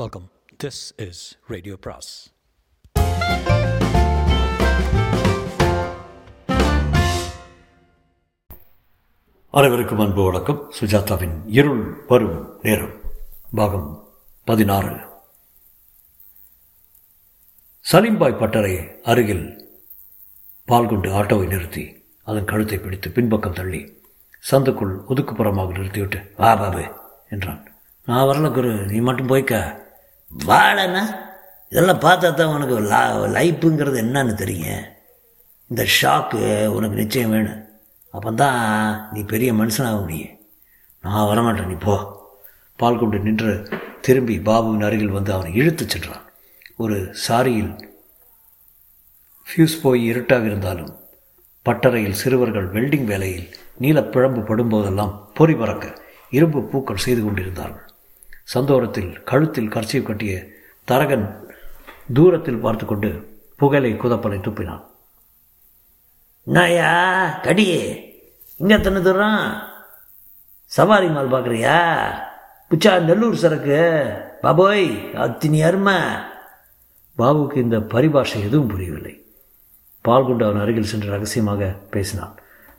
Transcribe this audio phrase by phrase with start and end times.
[0.00, 0.26] Welcome
[0.62, 2.10] this is radio பிராஸ்
[9.50, 10.60] அனைவருக்கும் அன்பு வணக்கம்.
[10.78, 12.94] சுஜாதாவின் இருள் வரும் நேரம்
[13.54, 13.90] பாகம்
[14.44, 14.94] பதினாறு.
[17.84, 19.46] சலீம்பாய் பட்டறை அருகில்
[20.64, 21.84] பால் கொண்டு ஆட்டோவை நிறுத்தி
[22.24, 23.82] அதன் கழுத்தை பிடித்து பின்பக்கம் தள்ளி
[24.50, 26.86] சந்துக்குள் ஒதுக்குப்புறமாக நிறுத்திவிட்டு வா பாபு
[27.28, 27.71] என்றான்.
[28.08, 29.56] நான் வரல குரு நீ மட்டும் போய்க்க.
[30.30, 31.02] வாழண்ணா
[31.72, 33.02] இதெல்லாம் பார்த்தா தான் உனக்கு லா
[33.36, 34.82] லைஃப்புங்கிறது என்னன்னு தெரியும்.
[35.70, 36.40] இந்த ஷாக்கு
[36.76, 37.60] உனக்கு நிச்சயம் வேணும்.
[38.14, 38.58] அப்போ தான்
[39.12, 40.34] நீ பெரிய மனுஷனாக முடியும்
[41.04, 41.94] நான் வரமாட்டேன் நீ போ.
[42.80, 43.52] பால் கொண்டு நின்று
[44.06, 46.26] திரும்பி பாபுவின் அருகில் வந்து அவனை இழுத்து சென்றான்.
[46.82, 46.96] ஒரு
[47.26, 47.72] சாரியில்
[49.48, 50.92] ஃபியூஸ் போய் இருட்டாக இருந்தாலும்
[51.66, 53.48] பட்டறையில் சிறுவர்கள் வெல்டிங் வேலையில்
[53.82, 55.86] நீலப்பிழம்பு படும்போதெல்லாம் பொறி பறக்க
[56.36, 57.88] இரும்பு பூக்கள் செய்து கொண்டிருந்தார்கள்.
[58.48, 60.34] சந்தோரத்தில் கழுத்தில் கர்ச்சியை கட்டிய
[60.90, 61.26] தரகன்
[62.16, 63.10] தூரத்தில் பார்த்து கொண்டு
[63.60, 64.82] புகழை குதப்பனை துப்பினான்.
[66.46, 66.92] நாயா
[67.46, 67.82] கடியே
[68.60, 69.44] இங்கே தண்ணி தர்றான்
[70.76, 71.78] சவாரி மால் பார்க்குறியா
[72.70, 73.80] புச்சா நெல்லூர் சரக்கு.
[74.42, 74.86] பாபோய்
[75.24, 75.96] அத்தினி அருமை.
[77.18, 79.14] பாபுவுக்கு இந்த பரிபாஷை எதுவும் புரியவில்லை.
[80.06, 82.36] பால் கொண்டு அவன் அருகில் சென்று ரகசியமாக பேசினான்.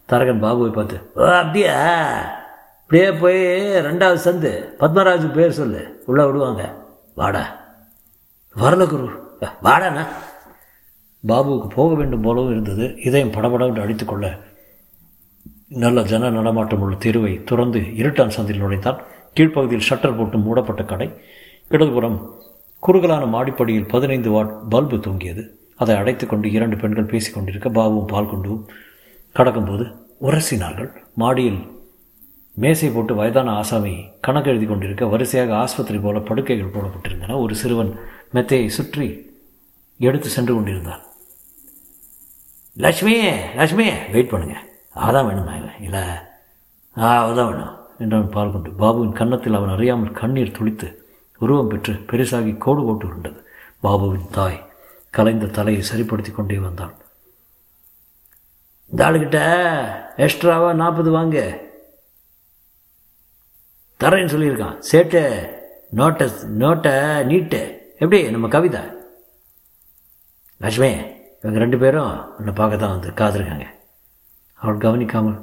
[0.10, 1.76] தரகன் பாபுவை பார்த்து ஓ அப்படியா?
[2.94, 3.38] இப்படியே போய்
[3.86, 6.64] ரெண்டாவது சந்து பத்மராஜு பேர் சொல்லு உள்ளே விடுவாங்க.
[7.16, 7.60] வாடா.
[8.56, 9.08] வரல குரு
[9.64, 10.04] வாடாண்ணா.
[11.28, 12.96] பாபுவுக்கு போக வேண்டும் போலவும் இருந்தது.
[13.02, 14.40] இதயம் படபடவென்று அடித்துக்கொள்ள
[15.68, 19.00] நல்ல ஜன நடமாட்டம் உள்ள தெருவை துறந்து இருட்டான் சந்தில் நுழைத்தான்
[19.36, 21.10] கீழ்ப்பகுதியில் ஷட்டர் போட்டு மூடப்பட்ட கடை.
[21.70, 22.42] இடதுபுறம்
[22.80, 25.48] குறுகலான மாடிப்படியில் பதினைந்து வாட் பல்பு தூங்கியது.
[25.76, 28.68] அதை அடைத்து கொண்டு இரண்டு பெண்கள் பேசிக்கொண்டிருக்க பாபுவும் பால் கொண்டும்
[29.36, 30.92] கடக்கும்போது உரசினார்கள்.
[31.14, 31.82] மாடியில்
[32.62, 33.94] மேசை போட்டு வயதான ஆசாமி
[34.26, 37.38] கணக்கு எழுதி கொண்டிருக்க வரிசையாக ஆஸ்பத்திரி போல படுக்கைகள் போடப்பட்டிருந்தன.
[37.44, 37.92] ஒரு சிறுவன்
[38.36, 39.08] மெத்தையை சுற்றி
[40.00, 41.04] எடுத்து சென்று கொண்டிருந்தான்.
[42.86, 43.16] லக்ஷ்மி
[43.60, 44.58] லக்ஷ்மி வெயிட் பண்ணுங்க.
[45.06, 45.56] அதான் வேணுமா
[45.88, 46.04] இல்லை
[46.96, 50.88] ஆ அதான் வேணும் என்றவன் பால் கொண்டு பாபுவின் கன்னத்தில் அவன் அறியாமல் கண்ணீர் துளித்து
[51.42, 53.40] உருவம் பெற்று பெருசாகி கோடு போட்டு உருண்டது.
[53.86, 54.60] பாபுவின் தாய்
[55.18, 56.94] கலைந்த தலையை சரிப்படுத்தி கொண்டே வந்தாள்
[58.92, 59.40] இந்த ஆளுகிட்ட
[60.26, 61.38] எக்ஸ்ட்ராவா நாற்பது வாங்க.
[64.04, 64.78] தரேன்னு சொல்லியிருக்கான்.
[64.92, 65.22] சேட்டு
[66.00, 66.26] நோட்டை
[66.62, 67.62] நோட்டை நீட்டு.
[67.98, 68.32] எப்படி?
[68.32, 68.84] நம்ம கவிதா.
[70.58, 70.92] லட்சுமி
[71.42, 73.66] இவங்க ரெண்டு பேரும் உன்னை பார்க்க தான் வந்து காத்திருக்காங்க.
[74.56, 75.40] அவள் கவனிக்காமல்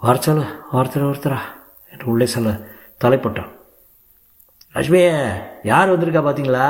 [0.00, 1.40] வர சொல்ல ஒருத்தர் ஒருத்தரா?
[1.92, 2.50] என்று உள்ளே சொல்ல
[3.04, 3.52] தலைப்பட்டான்.
[4.74, 5.12] லட்சுமியே
[5.62, 6.66] யார் வந்திருக்கா பார்த்தீங்களா?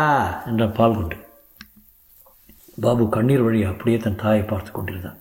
[0.46, 1.16] என்றான் பால் குண்டு.
[2.80, 5.18] பாபு கண்ணீர் வழி அப்படியே தன் தாயை பார்த்து கொண்டிருந்தான்.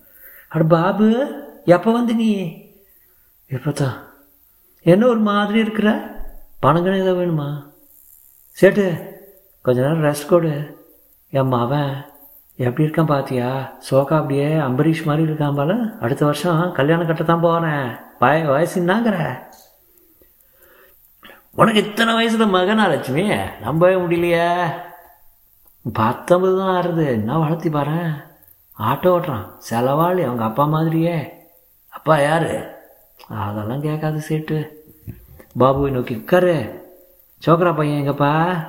[0.50, 1.08] அட பாபு
[1.66, 2.30] எப்போ வந்து நீ?
[3.46, 3.98] எப்போ தான்
[4.82, 6.16] என்ன ஒரு மாதிரி இருக்கிற?
[6.62, 7.72] பணங்கன்னு ஏதோ வேணுமா?
[8.62, 9.14] சேட்டு
[9.62, 10.78] கொஞ்ச நேரம் ரெஸ்ட் கொடு.
[11.30, 12.06] என் அவன்
[12.56, 13.78] எப்படி இருக்கான் பாத்தியா?
[13.92, 15.76] சோகா அப்படியே அம்பரீஷ் மாதிரி இருக்கான் பால.
[16.00, 18.84] அடுத்த வருஷம் கல்யாணம் கட்ட தான் போகிறேன் வய வயசு
[21.56, 23.28] உனக்கு இத்தனை வயசுல மகனா லட்சுமி?
[23.62, 24.72] நம்பவே முடியலையே.
[25.94, 27.06] பத்தொன்பது தான் ஆறுது.
[27.06, 27.92] என்ன வளர்த்தி பாரு
[28.80, 29.52] ஆட்டோ ஓட்டுறான்.
[29.70, 30.24] செலவாளி.
[30.24, 31.34] அவங்க அப்பா மாதிரியே.
[31.90, 32.78] அப்பா யாரு?
[33.28, 34.68] அதெல்லாம் கேட்காது சேட்டு.
[35.60, 36.84] பாபுவை நோக்கி உட்காரு.
[37.46, 38.66] சோக்கரா பையன் எங்கப்பா?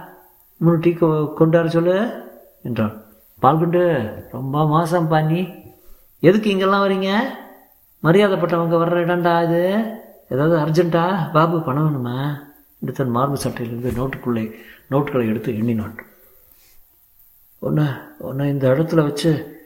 [0.57, 2.25] மூணு டீ கொண்டார கொண்டு வர சொல்லு
[2.63, 3.03] என்றான்.
[3.39, 5.49] பால் கொண்டு ரொம்ப மோசம் பண்ணி
[6.21, 7.21] எதுக்கு இங்கெல்லாம் வரீங்க?
[8.03, 9.95] மரியாதைப்பட்டவங்க வர்ற இடம்டா இது.
[10.29, 12.49] ஏதாவது அர்ஜென்ட்டா பாபு பணம் வேணுமா?
[12.81, 14.55] என்று தன் மார்பு சட்டையிலிருந்து நோட்டுக்குள்ளே
[14.91, 15.99] நோட்டுகளை எடுத்து எண்ணினான்.
[17.59, 17.85] ஒன்று
[18.19, 19.59] ஒன்று இந்த இடத்துல வச்சு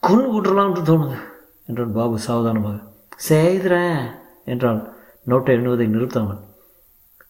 [0.00, 1.16] கொண்டு விட்டுறலாம்னு தோணுது
[1.66, 2.90] என்றான் பாபு சாவதானமாக.
[3.28, 4.00] செய்கிறேன்
[4.52, 4.80] என்றான்.
[5.30, 6.40] நோட்டை எண்ணுவதை நிறுத்தவன்.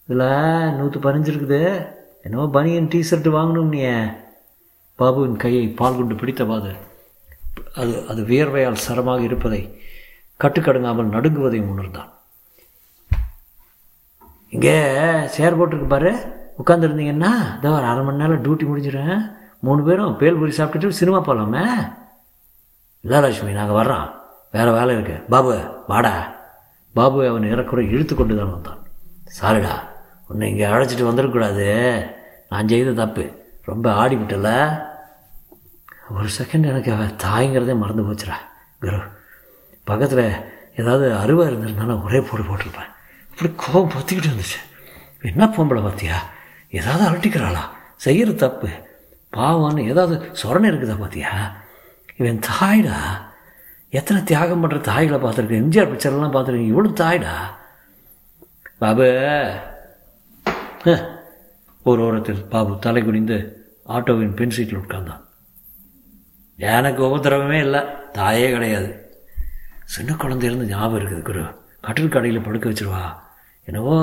[0.06, 1.60] இதில் நூற்று பதினஞ்சு இருக்குது.
[2.24, 3.80] என்னவோ பனியன் டிஷர்ட் வாங்கணும் நீ
[5.00, 6.72] பாபுவின் கையை பால் கொண்டு பிடித்தவாது
[7.80, 9.60] அது அது வியர்வையால் சரமாக இருப்பதை
[10.42, 12.10] கட்டுக்கடங்காமல் நடுங்குவதையும் உணர்ந்தான்.
[14.54, 14.76] இங்கே
[15.34, 16.12] சேர் போட்டிருக்கு பாரு.
[16.60, 19.22] உட்காந்துருந்தீங்கன்னா இதோ ஒரு அரை மணி நேரம் டியூட்டி முடிஞ்சிடும்.
[19.66, 21.64] மூணு பேரும் பேல்பூரி சாப்பிட்டுட்டு சினிமா போகலாமே
[23.04, 24.08] இல்லை லட்சுமி நாங்கள் வர்றோம்.
[24.52, 25.12] வேறு வேலை இருக்கு.
[25.12, 26.34] பாபு வாடா.
[26.94, 28.80] பாபு அவன் இறக்குறை இழுத்து கொண்டு தான் வந்தான்.
[29.40, 29.74] சாரிடா
[30.28, 31.66] உன்னை இங்கே அழைச்சிட்டு வந்துடக்கூடாது
[32.48, 33.24] நான் செய்த தப்பு.
[33.62, 34.80] ரொம்ப ஆடிவிட்டல.
[36.10, 38.36] ஒரு செகண்ட் எனக்கு அவன் தாய்ங்கிறதே மறந்து போச்சுடா.
[38.80, 38.98] குரு
[39.84, 40.32] பக்கத்தில்
[40.76, 42.90] ஏதாவது அருவா இருந்திருந்தாலும் ஒரே போடு போட்டிருப்பேன்.
[43.30, 44.60] இப்படி கோபம் பற்றிக்கிட்டு இருந்துச்சு.
[45.22, 46.14] என்ன பொம்பளை பார்த்தியா
[46.70, 47.62] ஏதாவது அலட்டிக்கிறாளா?
[47.96, 48.68] செய்கிற தப்பு.
[49.32, 51.52] பாவான்னு ஏதாவது சொரணை இருக்குதா பார்த்தியா
[52.16, 52.96] இவன் தாய்டா.
[53.98, 55.62] எத்தனை தியாகம் பண்ணுற தாய்களை பார்த்துருக்கேன்?
[55.62, 56.70] எம்ஜிஆர் பிக்சர்லாம் பார்த்துருக்கேன்.
[56.72, 57.32] இவ்வளோ தாய்டா.
[58.78, 59.08] பாபு.
[61.82, 63.36] ஒரு ஓரத்தில் பாபு தலை குனிந்து
[63.88, 65.22] ஆட்டோவின் பெண் சீட்டில் உட்கார்ந்தான்.
[66.56, 67.80] எனக்கு உபத்திரவமே இல்லை.
[68.12, 68.90] தாயே கிடையாது.
[69.84, 71.44] சின்ன குழந்தையிலேருந்து ஞாபகம் இருக்குது குரு.
[71.80, 73.04] கட்டில் கடையில் படுக்க வச்சிருவா.
[73.64, 73.96] என்னவோ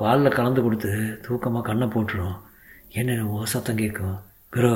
[0.00, 0.90] பாலில் கலந்து கொடுத்து
[1.28, 2.36] தூக்கமாக கண்ணை போட்டுரும்.
[2.88, 4.18] என்னென்னவோ சத்தம் கேட்கும்.
[4.50, 4.74] குரு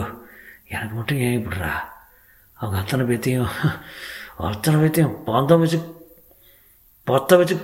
[0.69, 1.73] எனக்கு மட்டும் ஏன் இப்படிறா
[2.61, 3.53] அவங்க அத்தனை பேத்தையும்
[4.47, 5.79] அத்தனை பேத்தையும் பந்தம் வச்சு
[7.09, 7.57] பற்ற வச்சு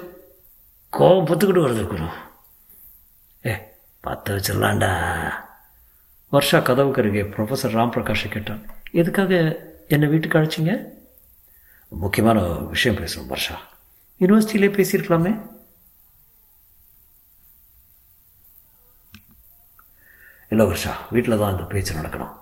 [0.96, 2.06] கோபம் பத்துக்கிட்டு வருது குரு.
[3.46, 3.52] ஏ
[4.00, 4.90] பற்ற வச்சிடலாண்டா
[6.32, 8.62] வர்ஷா கதவுக்கு அருகே ப்ரொஃபஸர் ராம் பிரகாஷை கேட்டான்.
[9.00, 9.32] எதுக்காக
[9.88, 10.74] என்னை வீட்டுக்கு அழைச்சிங்க?
[11.88, 12.42] முக்கியமான
[12.74, 13.56] விஷயம் பேசணும் வர்ஷா.
[14.20, 15.32] யூனிவர்சிட்டியிலே பேசியிருக்கலாமே?
[20.52, 22.34] இல்லை வர்ஷா வீட்டில் தான் இந்த பேச்சு நடக்கணும்.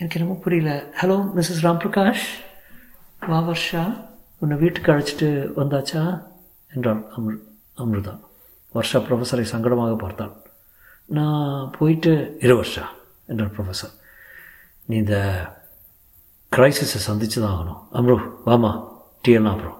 [0.00, 0.72] எனக்கு என்னமோ புரியல.
[1.00, 2.28] ஹலோ மிஸ்ஸஸ் ராம் பிரகாஷ்
[3.20, 3.82] வா வர்ஷா
[4.38, 6.02] உன்னை வீட்டுக்கு அழைச்சிட்டு வந்தாச்சா?
[6.74, 7.38] என்றாள் அமிர்
[7.78, 8.12] அம்ருதா.
[8.74, 10.32] வர்ஷா ப்ரொஃபஸரை சங்கடமாக பார்த்தாள்
[11.06, 12.84] நான் போயிட்டு இரு வர்ஷா
[13.26, 13.92] என்றார் ப்ரொஃபஸர்
[14.86, 15.16] நீ இந்த
[16.52, 17.80] கிரைசிஸை சந்திச்சு தான் ஆகணும்.
[17.98, 18.16] அம்ரு
[18.46, 18.70] வாமா
[19.22, 19.78] டீ எல்லாம் அப்புறம்.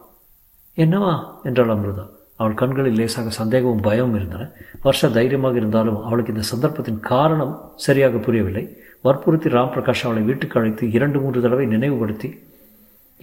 [0.77, 1.13] என்னவா?
[1.43, 2.05] என்றாள் அம்ருதா.
[2.37, 4.51] அவள் கண்களில் லேசாக சந்தேகமும் பயமும் இருந்தன.
[4.83, 8.65] வருஷ தைரியமாக இருந்தாலும் அவளுக்கு இந்த சந்தர்ப்பத்தின் காரணம் சரியாக புரியவில்லை.
[9.03, 12.29] வற்புறுத்தி ராம் பிரகாஷ் அவளை வீட்டுக்கு அழைத்து இரண்டு மூன்று தடவை நினைவுபடுத்தி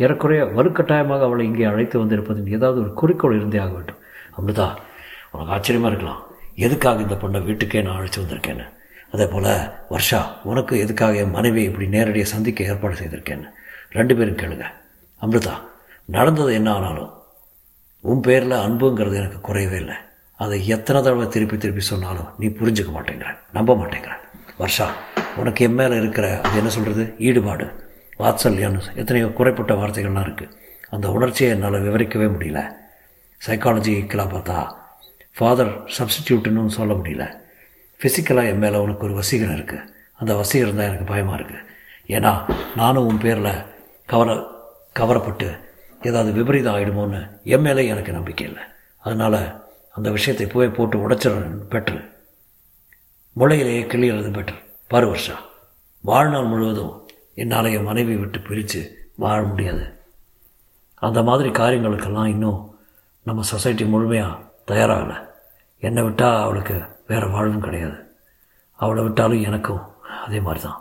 [0.03, 3.99] ஏறக்குறைய வலுக்கட்டாயமாக அவளை இங்கே அழைத்து வந்திருப்பதின் ஏதாவது ஒரு குறிக்கோள் இருந்தே ஆக வேண்டும்.
[4.37, 4.67] அமிர்தா
[5.33, 6.21] உனக்கு ஆச்சரியமாக இருக்கலாம்.
[6.65, 8.65] எதுக்காக இந்த பொண்ணை வீட்டுக்கே நான் அழைச்சி வந்திருக்கேன்னு?
[9.13, 9.51] அதே போல்
[9.93, 10.19] வர்ஷா
[10.51, 13.47] உனக்கு எதுக்காக என் மனைவியை இப்படி நேரடியாக சந்திக்க ஏற்பாடு செய்திருக்கேன்னு?
[13.97, 14.67] ரெண்டு பேரும் கேளுங்க.
[15.21, 15.53] அமிர்தா
[16.17, 17.11] நடந்தது என்ன ஆனாலும்
[18.03, 19.97] உன் பேரில் அன்புங்கிறது எனக்கு குறையவே இல்லை.
[20.39, 24.13] அதை எத்தனை தடவை திருப்பி திருப்பி சொன்னாலும் நீ புரிஞ்சுக்க மாட்டேங்கிற நம்ப மாட்டேங்கிற
[24.61, 24.87] வருஷா
[25.41, 27.65] உனக்கு என் மேலே இருக்கிற அது என்ன சொல்கிறது ஈடுபாடு.
[28.19, 30.53] வாத்சல்யான்னு எத்தனையோ குறைப்பட்ட வார்த்தைகள்லாம் இருக்குது
[30.89, 32.59] அந்த உணர்ச்சியை என்னால் விவரிக்கவே முடியல.
[33.45, 34.57] சைக்காலஜிக்கலாக பார்த்தா
[35.37, 37.25] ஃபாதர் சப்ஸ்டிடியூட்டுன்னு சொல்ல முடியல.
[37.99, 39.87] ஃபிசிக்கலாக என் மேலே உனக்கு ஒரு வசீகரம் இருக்குது
[40.19, 41.63] அந்த வசீகரம் தான் எனக்கு பயமாக இருக்குது
[42.15, 42.31] ஏன்னா
[42.75, 43.53] நானும் உன் பேரில்
[44.05, 44.35] கவர
[44.99, 45.47] கவரப்பட்டு
[46.01, 48.63] ஏதாவது விபரீதம் ஆகிடுமோன்னு என் மேலே எனக்கு நம்பிக்கை இல்லை.
[49.03, 49.39] அதனால்
[49.91, 51.99] அந்த விஷயத்தை போய் போட்டு உடைச்சிடறது பெட்ரு.
[53.35, 55.35] முளையிலேயே கிளியிறது பெட்டர் பாரு வருஷா
[56.03, 56.93] வாழ்நாள் முழுவதும்
[57.41, 58.81] என்னால் என் மனைவி விட்டு பிரித்து
[59.23, 59.83] வாழ முடியாது.
[61.07, 62.61] அந்த மாதிரி காரியங்களுக்கெல்லாம் இன்னும்
[63.27, 64.41] நம்ம சொசைட்டி முழுமையாக
[64.71, 65.17] தயாராகலை.
[65.87, 66.75] என்னை விட்டால் அவளுக்கு
[67.09, 67.97] வேறு வாழ்வும் கிடையாது.
[68.79, 69.83] அவளை விட்டாலும் எனக்கும்
[70.25, 70.79] அதே மாதிரி தான்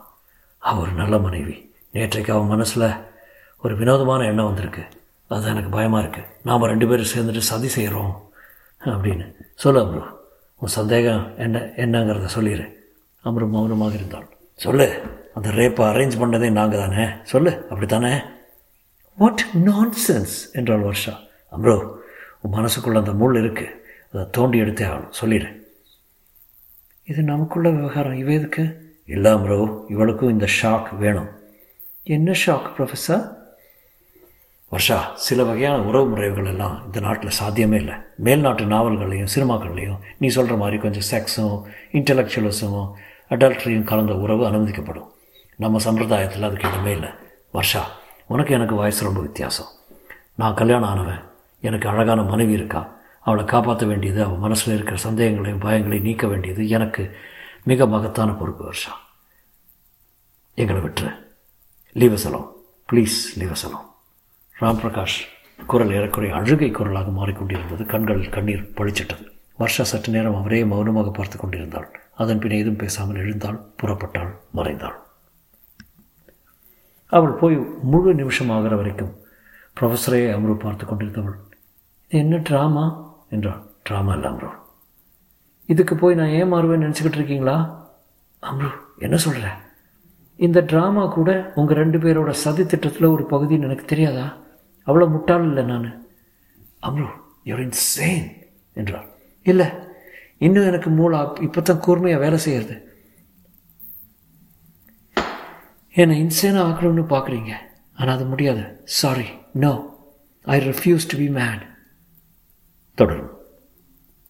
[0.69, 1.57] அவள் ஒரு நல்ல மனைவி.
[1.95, 2.87] நேற்றைக்கு அவன் மனசில்
[3.63, 4.85] ஒரு வினோதமான எண்ணம் வந்திருக்கு.
[5.35, 8.15] அது எனக்கு பயமாக இருக்குது நாம் ரெண்டு பேரும் சேர்ந்துட்டு சதி செய்கிறோம்
[8.93, 9.27] அப்படின்னு.
[9.63, 10.03] சொல்லு அம்ரு
[10.61, 12.67] உன் சந்தேகம் என்ன என்னங்கிறத சொல்லிடு
[13.25, 14.27] அம்ரு மௌனமாக இருந்தாள்
[14.65, 14.89] சொல்லு.
[15.35, 18.19] அந்த ரேப்பை அரேஞ்ச் பண்ணதே நாங்கள் தானே சொல்லு அப்படி தானே
[19.17, 19.45] வாட்
[20.09, 21.15] சென்ஸ் என்றாள் வர்ஷா.
[21.53, 21.93] அம்ரோ
[22.43, 23.75] உன் மனசுக்குள்ளே அந்த முள் இருக்குது
[24.13, 25.11] அதை தோண்டி எடுத்தே ஆகணும்.
[25.11, 25.77] சொல்லிடு.
[27.05, 28.13] இது நமக்குள்ள விவகாரம்.
[28.13, 28.93] இவ எதுக்கு?
[29.07, 31.29] இல்லை அம்ரோ இவளுக்கும் இந்த ஷாக் வேணும்.
[32.03, 33.35] என்ன ஷாக் ப்ரொஃபஸர்
[34.73, 37.95] வர்ஷா சில வகையான உறவு முறைகள் எல்லாம் இந்த நாட்டில் சாத்தியமே இல்லை.
[38.25, 42.93] மேல்நாட்டு நாவல்கள்லையும் சினிமாக்கள்லையும் நீ சொல்கிற மாதிரி கொஞ்சம் செக்ஸும் இன்டலெக்சுவலிசமும்
[43.31, 45.14] அடல்ட்ரியும் கலந்த உறவு அனுமதிக்கப்படும்.
[45.57, 47.09] நம்ம சம்பிரதாயத்தில் அதுக்கு இடமே இல்லை.
[47.55, 47.81] வர்ஷா
[48.27, 49.67] உனக்கு எனக்கு வயசு ரொம்ப வித்தியாசம்.
[50.35, 51.23] நான் கல்யாணம் ஆனவன்.
[51.61, 52.97] எனக்கு அழகான மனைவி இருக்கா.
[53.21, 57.17] அவளை காப்பாற்ற வேண்டியது அவள் மனசில் இருக்கிற சந்தேகங்களையும் பயங்களையும் நீக்க வேண்டியது எனக்கு
[57.65, 59.01] மிக மகத்தான பொறுப்பு வருஷா.
[60.55, 61.25] எங்களை விட்டுரு.
[61.93, 62.53] லீவ சலம்
[62.93, 63.95] ப்ளீஸ் லீவ சலம்
[64.61, 65.21] ராம் பிரகாஷ்
[65.67, 67.87] குரல் ஏறக்குறைய அழுகை குரலாக மாறிக்கொண்டிருந்தது.
[67.87, 69.29] கண்களில் கண்ணீர் பழிச்சிட்டது.
[69.57, 72.01] வருஷா சற்று நேரம் அவரே மௌனமாக பார்த்து கொண்டிருந்தாள்.
[72.15, 75.03] அதன் பின் எதுவும் பேசாமல் எழுந்தாள் புறப்பட்டாள் மறைந்தாள்.
[77.17, 77.57] அவள் போய்
[77.93, 79.13] முழு நிமிஷம் ஆகிற வரைக்கும்
[79.77, 81.37] ப்ரொஃபஸரே அம்ரு பார்த்து கொண்டிருந்தவள்.
[82.11, 82.85] இது என்ன ட்ராமா
[83.35, 83.61] என்றாள்.
[83.89, 84.51] ட்ராமா இல்லை அம்ரு.
[85.73, 87.57] இதுக்கு போய் நான் ஏமாறுவேன்னு நினச்சிக்கிட்டு இருக்கீங்களா?
[88.43, 88.71] அம்ரு
[89.07, 89.47] என்ன சொல்கிற
[90.39, 94.27] இந்த ட்ராமா கூட உங்கள் ரெண்டு பேரோட சதி திட்டத்தில் ஒரு பகுதின்னு எனக்கு தெரியாதா?
[94.87, 95.91] அவ்வளோ முட்டாள் இல்லை நான்.
[96.89, 97.07] அம்ரு
[97.49, 98.27] யூர் இன் சேன்
[98.81, 99.07] என்றாள்.
[99.47, 99.67] இல்லை
[100.47, 102.77] இன்னும் எனக்கு மூளை இப்போ தான் கூர்மையாக வேலை செய்கிறது
[106.03, 107.53] என்னை இன்சேனாக ஆக்கணும்னு பார்க்குறீங்க.
[107.99, 108.65] ஆனால் அது முடியாது.
[108.85, 109.29] Sorry
[109.65, 109.73] no
[110.45, 111.63] I refuse to be made
[112.99, 113.34] தொடரும்.